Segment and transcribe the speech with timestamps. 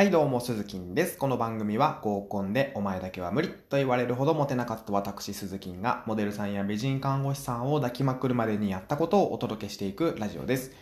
[0.00, 1.18] はいどうも、鈴木です。
[1.18, 10.72] この番組は合コンでお前だけは無理と言われるほどモテなかった私鈴木がモデルさんや美人看護師さんを抱きまくるまでにやったことをお届けしていくラジオです。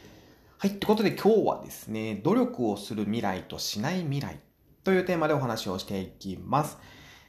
[0.59, 4.39] はい、ってことで今日はですね、努力をする未来としない未来
[4.85, 6.79] というテーマでお話をしていきます。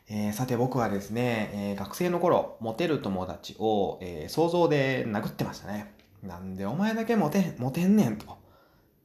[0.09, 5.95] えー、さて僕はですね、えー、学生の頃、モテる友達を、えー、想像で殴ってましたね。
[6.21, 8.37] なんでお前だけモテ、モテんねんと。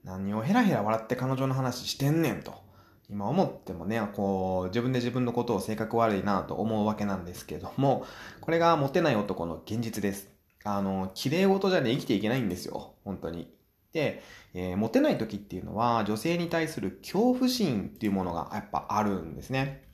[0.04, 2.62] 何をヘラヘラ笑って彼女の話してんねんと。
[3.10, 8.06] 今思ってもね、こう、自分で自分のことを性格悪いなと思うわけなんですけども、
[8.40, 10.28] これがモテない男の現実です。
[10.64, 12.94] あの、綺麗事じゃね、生きていけないんですよ。
[13.04, 13.52] 本当に。
[13.92, 14.22] で、
[14.54, 19.84] えー、モテない時っていうのは、女性に対する恐怖心っていうものがやっぱあるんですね。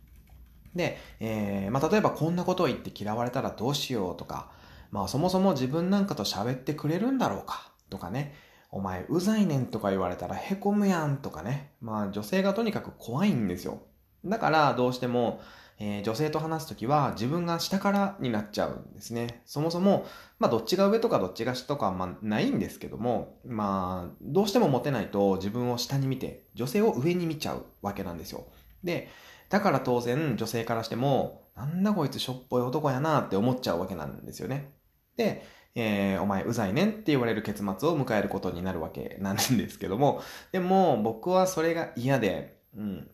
[0.75, 4.53] で、えー、まあ、例えばこんなことを言って嫌われたらどうしようとか、
[4.91, 8.35] まあ、そもそも自分なんかと喋ってくれるんだろうかとかね、
[8.73, 11.73] お前うざいねんとか言われたらへこむやんとかね。
[11.81, 13.83] まあ女性がとにかく怖いんですよ。
[14.25, 15.41] だからどうしても、
[15.79, 19.43] えー、女性と話すときは自分が下からになっちゃうんですね。
[19.47, 20.07] そもそも、
[20.39, 28.47] まあどっちが上とかどっちが下とかまあないんですけども、まあどうしてもモテないと自分を下に見て女性を上に見ちゃうわけなんですよ。
[28.85, 29.09] で、
[29.49, 34.73] だから当然女性からしても、なんだこいつしょっぽい男やなって思っちゃうわけなんですよね。
[35.17, 35.43] で、
[35.75, 43.11] えー、お前うざいねんって言われる結末を迎えることになるわけなんですけども、 でも僕はそれが嫌で、うん。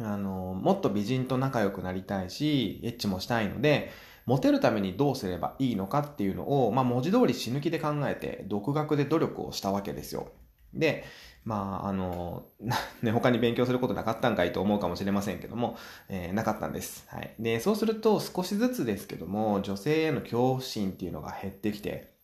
[0.00, 3.90] あの、もっと美人と仲良くなりたいし、エッチもしたいので、
[4.26, 10.32] モテるためにどうすればいいのかっていうのを、まあ文字通り死ぬ気で考えて、独学で努力をしたわけですよ。
[10.72, 11.04] で、
[11.44, 12.46] まあ、あの、
[13.02, 15.76] ね、他に勉強することなかったんかいと思うかもしれませんけども、
[16.08, 17.04] えー、なかったんです。
[17.08, 17.34] はい。
[17.38, 22.14] で、そうすると少しずつですけども、女性への恐怖心っていうのが減ってきて、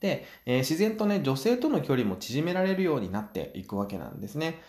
[0.00, 4.60] で、えー、自然とね、女性との距離も縮められるようになっていくわけなんですね。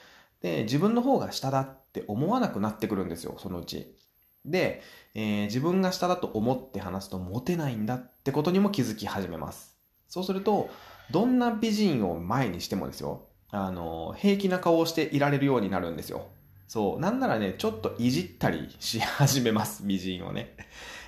[0.42, 3.98] で、自分の方が下だって思わなくなってくるんですよ、そのうち。
[4.46, 4.82] で、
[5.16, 9.76] えー、自分が下だと思って話すとモテないんだってことにも気づき始めます。
[10.08, 10.70] そうすると、
[11.12, 16.28] どんな美人を前にしてもですよ、あの、平気な顔をしていられるようになるんですよ。
[16.68, 17.00] そう。
[17.00, 20.56] なんならね、ちょっといじったりし始めます、 美人をね。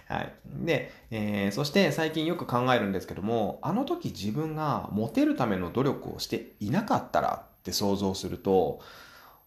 [0.07, 0.33] はい。
[0.45, 8.79] で、えー、そして最近よく考えるんですけども、あの時自分がモテるための努力をしていなかったらって想像すると、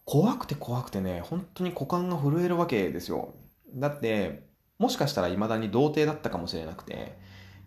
[0.05, 3.33] 怖くて怖くてね、本当に股間が震えるわけですよ。
[3.75, 4.43] だって、
[4.79, 7.17] もしかしたら未だに童貞だったかもしれなくて、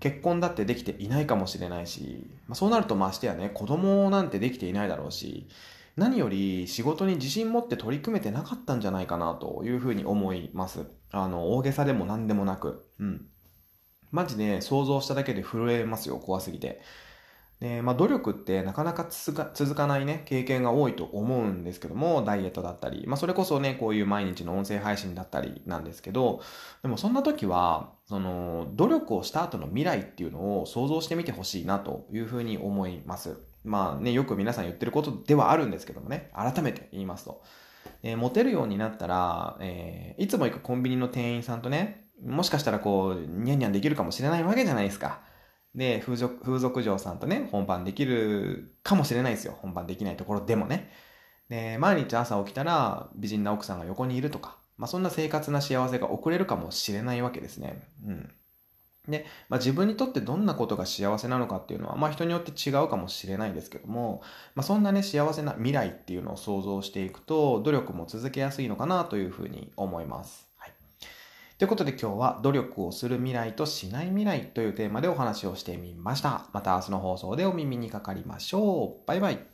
[0.03, 5.47] 結婚だってできていないかもしれないし、まあ、そうなるとましてやね、子供なんてできていないだろうし、
[5.95, 10.87] 何より仕事に自信持って取り組めてなかったんじゃないかなというふうに思います。
[11.11, 12.85] あの、大げさでも何でもなく。
[12.99, 13.25] うん。
[14.11, 16.81] マジで想像しただけで震えますよ、怖すぎて。
[17.63, 26.41] で、まあ、努力ってなかなか続かないね、経験が多いと思うんですけども、ダイエットだったり、まあ、それこそね、こういう毎日の音声配信だったりなんですけど、
[26.81, 33.37] でもそんな時は、その、努力をした後の未来っていうのを想像してみてほしいなというふうに思います。
[33.63, 37.43] まあね、よく皆さん言ってることではあるんですけどもね、改めて言いますと。
[38.01, 45.21] えー、モテるようになったら、えー、いつも行くコンビニの店員さんとね、もしかしたらこう、ニャンニャンできるかもしれないわけじゃないですか。
[45.75, 49.57] で、風俗、風俗嬢さんとね、本番できるかもしれないですよ。
[49.61, 50.91] 本番できないところでもね。
[51.49, 57.81] で、毎日朝起きたら美人な奥さんが横にいるとか、まあそんな生活な幸せが送れるかもしれないわけですね。
[58.05, 58.33] うん。
[59.07, 64.21] で、まあ、自分にとってどんなことが幸せなのかっていうのは、まあ、人によって違うかもしれないんですけども、
[64.55, 70.47] まあ、そんなね、幸せな未来っていうのを想像していくと、努力も続けやすいのかなというふうに思います。
[71.59, 76.49] ということで今日は努力をする未来としない未来というテーマでお話をしてみました。
[76.51, 79.07] また明日の放送でお耳にかかりましょう。
[79.07, 79.52] バイバイ。